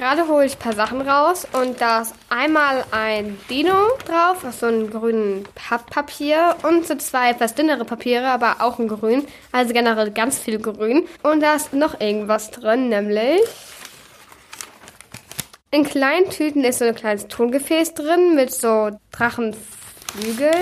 Gerade 0.00 0.28
hole 0.28 0.46
ich 0.46 0.54
ein 0.54 0.58
paar 0.58 0.72
Sachen 0.72 1.02
raus 1.02 1.46
und 1.52 1.78
da 1.82 2.00
ist 2.00 2.14
einmal 2.30 2.86
ein 2.90 3.38
Dino 3.50 3.76
drauf, 4.06 4.46
auf 4.46 4.54
so 4.54 4.64
einem 4.64 4.88
grünen 4.88 5.44
Papppapier 5.54 6.56
und 6.62 6.86
so 6.86 6.94
zwei 6.94 7.28
etwas 7.28 7.54
dünnere 7.54 7.84
Papiere, 7.84 8.28
aber 8.28 8.62
auch 8.62 8.78
in 8.78 8.88
grün. 8.88 9.26
Also 9.52 9.74
generell 9.74 10.10
ganz 10.10 10.38
viel 10.38 10.58
grün. 10.58 11.06
Und 11.22 11.42
da 11.42 11.54
ist 11.54 11.74
noch 11.74 12.00
irgendwas 12.00 12.50
drin, 12.50 12.88
nämlich 12.88 13.42
in 15.70 15.84
kleinen 15.84 16.30
Tüten 16.30 16.64
ist 16.64 16.78
so 16.78 16.86
ein 16.86 16.94
kleines 16.94 17.28
Tongefäß 17.28 17.92
drin 17.92 18.34
mit 18.34 18.54
so 18.54 18.92
Drachenflügeln 19.12 20.54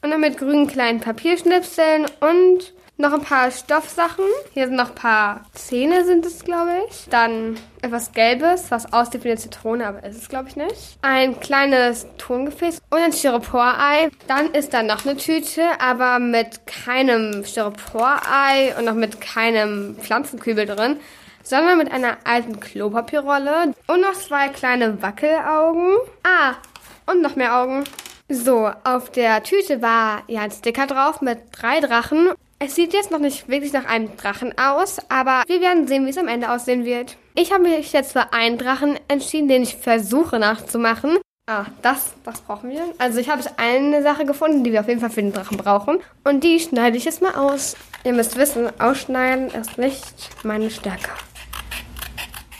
und 0.00 0.10
dann 0.10 0.20
mit 0.22 0.38
grünen 0.38 0.66
kleinen 0.66 1.00
Papierschnipseln 1.00 2.06
und 2.20 2.72
noch 2.98 3.12
ein 3.12 3.22
paar 3.22 3.50
Stoffsachen. 3.50 4.24
Hier 4.52 4.66
sind 4.66 4.76
noch 4.76 4.90
ein 4.90 4.94
paar 4.94 5.42
Zähne, 5.52 6.04
sind 6.04 6.24
es, 6.24 6.44
glaube 6.44 6.70
ich. 6.88 7.06
Dann 7.10 7.58
etwas 7.82 8.12
Gelbes, 8.12 8.70
was 8.70 8.92
aussieht 8.92 9.24
wie 9.24 9.28
eine 9.28 9.38
Zitrone, 9.38 9.86
aber 9.86 10.02
ist 10.04 10.16
es, 10.16 10.28
glaube 10.28 10.48
ich, 10.48 10.56
nicht. 10.56 10.98
Ein 11.02 11.38
kleines 11.40 12.06
Tongefäß 12.18 12.80
und 12.90 12.98
ein 12.98 13.12
Styroporei. 13.12 14.10
Dann 14.28 14.52
ist 14.52 14.72
da 14.72 14.82
noch 14.82 15.04
eine 15.04 15.16
Tüte, 15.16 15.62
aber 15.78 16.18
mit 16.18 16.66
keinem 16.66 17.44
Styroporei 17.44 18.74
und 18.78 18.86
noch 18.86 18.94
mit 18.94 19.20
keinem 19.20 19.96
Pflanzenkübel 20.00 20.66
drin, 20.66 20.98
sondern 21.42 21.78
mit 21.78 21.92
einer 21.92 22.16
alten 22.24 22.60
Klopapierrolle 22.60 23.74
und 23.86 24.00
noch 24.00 24.14
zwei 24.14 24.48
kleine 24.48 25.02
Wackelaugen. 25.02 25.96
Ah, 26.22 26.54
und 27.06 27.22
noch 27.22 27.36
mehr 27.36 27.56
Augen. 27.58 27.84
So, 28.28 28.68
auf 28.82 29.12
der 29.12 29.44
Tüte 29.44 29.82
war 29.82 30.22
ja 30.26 30.40
ein 30.40 30.50
Sticker 30.50 30.88
drauf 30.88 31.20
mit 31.20 31.38
drei 31.52 31.78
Drachen 31.78 32.30
es 32.58 32.74
sieht 32.74 32.94
jetzt 32.94 33.10
noch 33.10 33.18
nicht 33.18 33.48
wirklich 33.48 33.72
nach 33.72 33.84
einem 33.84 34.16
Drachen 34.16 34.56
aus, 34.58 34.98
aber 35.08 35.42
wir 35.46 35.60
werden 35.60 35.86
sehen, 35.86 36.06
wie 36.06 36.10
es 36.10 36.18
am 36.18 36.28
Ende 36.28 36.50
aussehen 36.50 36.84
wird. 36.84 37.16
Ich 37.34 37.52
habe 37.52 37.64
mich 37.64 37.92
jetzt 37.92 38.12
für 38.12 38.32
einen 38.32 38.56
Drachen 38.56 38.98
entschieden, 39.08 39.48
den 39.48 39.62
ich 39.62 39.76
versuche 39.76 40.38
nachzumachen. 40.38 41.18
Ah, 41.48 41.66
das, 41.82 42.14
das 42.24 42.40
brauchen 42.40 42.70
wir. 42.70 42.82
Also 42.98 43.20
ich 43.20 43.28
habe 43.28 43.42
eine 43.56 44.02
Sache 44.02 44.24
gefunden, 44.24 44.64
die 44.64 44.72
wir 44.72 44.80
auf 44.80 44.88
jeden 44.88 45.00
Fall 45.00 45.10
für 45.10 45.22
den 45.22 45.32
Drachen 45.32 45.58
brauchen. 45.58 46.00
Und 46.24 46.42
die 46.42 46.58
schneide 46.58 46.96
ich 46.96 47.04
jetzt 47.04 47.22
mal 47.22 47.34
aus. 47.34 47.76
Ihr 48.04 48.14
müsst 48.14 48.36
wissen, 48.36 48.68
ausschneiden 48.80 49.48
ist 49.50 49.78
nicht 49.78 50.30
meine 50.42 50.70
Stärke. 50.70 51.10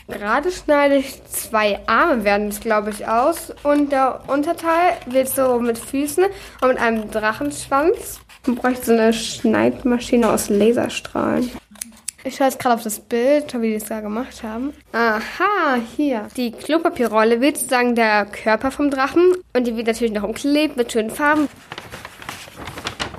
Gerade 0.09 0.53
schneide 0.53 0.97
ich 0.97 1.21
zwei 1.49 1.81
Arme 1.87 2.25
werden 2.25 2.49
es, 2.49 2.61
glaube 2.61 2.91
ich, 2.91 3.07
aus. 3.07 3.53
Und 3.63 3.93
der 3.93 4.21
Unterteil 4.27 4.95
wird 5.07 5.29
so 5.29 5.59
mit 5.61 5.79
Füßen 5.79 6.25
und 6.61 6.69
mit 6.69 6.79
einem 6.79 7.11
Drachenschwanz. 7.11 8.21
Man 8.47 8.57
bräuchte 8.57 8.85
so 8.87 8.93
eine 8.93 9.13
Schneidmaschine 9.13 10.29
aus 10.31 10.49
Laserstrahlen. 10.49 11.51
Ich 12.25 12.37
schaue 12.37 12.49
jetzt 12.49 12.59
gerade 12.59 12.75
auf 12.75 12.83
das 12.83 12.99
Bild, 12.99 13.55
wie 13.61 13.69
die 13.69 13.75
es 13.77 13.85
da 13.85 14.01
gemacht 14.01 14.43
haben. 14.43 14.73
Aha, 14.93 15.79
hier. 15.97 16.27
Die 16.37 16.51
Klopapierrolle 16.51 17.41
wird 17.41 17.57
sozusagen 17.57 17.95
der 17.95 18.27
Körper 18.27 18.73
vom 18.73 18.91
Drachen. 18.91 19.33
Und 19.55 19.67
die 19.67 19.77
wird 19.77 19.87
natürlich 19.87 20.13
noch 20.13 20.25
umklebt 20.25 20.77
mit 20.77 20.91
schönen 20.91 21.11
Farben. 21.11 21.49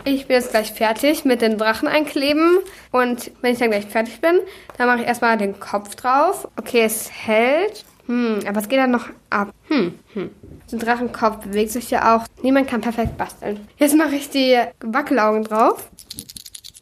Ich 0.04 0.28
bin 0.28 0.36
jetzt 0.36 0.52
gleich 0.52 0.74
fertig 0.74 1.24
mit 1.24 1.42
den 1.42 1.58
Drachen 1.58 1.88
einkleben. 1.88 2.60
Und 2.92 3.32
wenn 3.42 3.54
ich 3.54 3.60
dann 3.60 3.72
gleich 3.72 3.86
fertig 3.86 4.20
bin, 4.20 4.40
dann 4.78 4.88
mache 4.88 5.02
ich 5.02 5.08
erstmal 5.08 5.38
den 5.38 5.58
Kopf 5.60 5.96
drauf. 5.96 6.48
Okay, 6.58 6.82
es 6.82 7.10
hält. 7.10 7.86
Hm, 8.08 8.40
aber 8.48 8.60
es 8.60 8.70
geht 8.70 8.80
dann 8.80 8.92
noch 8.92 9.08
ab. 9.30 9.54
Hm, 9.68 10.00
hm. 10.14 10.30
Der 10.72 10.80
Drachenkopf 10.80 11.46
bewegt 11.46 11.72
sich 11.72 11.90
ja 11.92 12.16
auch. 12.16 12.26
Niemand 12.42 12.68
kann 12.68 12.82
perfekt 12.82 13.18
basteln. 13.18 13.68
Jetzt 13.78 13.96
mache 13.96 14.16
ich 14.16 14.30
die 14.30 14.58
Wackelaugen 14.80 15.44
drauf. 15.44 15.90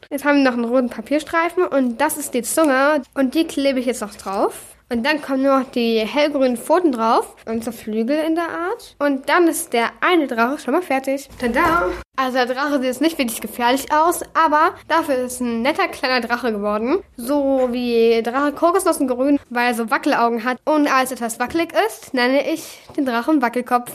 Jetzt 0.09 0.23
haben 0.23 0.37
wir 0.37 0.43
noch 0.43 0.53
einen 0.53 0.65
roten 0.65 0.89
Papierstreifen 0.89 1.65
und 1.65 1.99
das 1.99 2.17
ist 2.17 2.33
die 2.33 2.43
Zunge 2.43 3.01
und 3.15 3.33
die 3.33 3.45
klebe 3.45 3.79
ich 3.79 3.87
jetzt 3.87 4.01
noch 4.01 4.13
drauf. 4.15 4.74
Und 4.89 5.03
dann 5.03 5.21
kommen 5.21 5.41
nur 5.41 5.59
noch 5.59 5.71
die 5.71 5.99
hellgrünen 5.99 6.57
Pfoten 6.57 6.91
drauf 6.91 7.35
und 7.47 7.63
so 7.63 7.71
Flügel 7.71 8.17
in 8.19 8.35
der 8.35 8.49
Art. 8.49 8.95
Und 8.99 9.27
dann 9.27 9.47
ist 9.47 9.73
der 9.73 9.89
eine 10.01 10.27
Drache 10.27 10.59
schon 10.59 10.75
mal 10.75 10.83
fertig. 10.83 11.27
Tada! 11.39 11.89
Also 12.17 12.37
der 12.37 12.45
Drache 12.45 12.73
sieht 12.75 12.83
jetzt 12.83 13.01
nicht 13.01 13.17
wirklich 13.17 13.41
gefährlich 13.41 13.91
aus, 13.91 14.21
aber 14.33 14.75
dafür 14.87 15.15
ist 15.15 15.41
ein 15.41 15.63
netter 15.63 15.87
kleiner 15.87 16.25
Drache 16.25 16.51
geworden. 16.51 16.99
So 17.17 17.69
wie 17.71 18.21
Drache 18.23 18.53
Kokosnussengrün, 18.53 19.39
weil 19.49 19.67
er 19.69 19.73
so 19.73 19.89
Wackelaugen 19.89 20.43
hat 20.43 20.57
und 20.65 20.87
als 20.87 21.11
etwas 21.11 21.39
wackelig 21.39 21.73
ist, 21.87 22.13
nenne 22.13 22.49
ich 22.49 22.79
den 22.95 23.05
Drachen 23.05 23.41
Wackelkopf. 23.41 23.91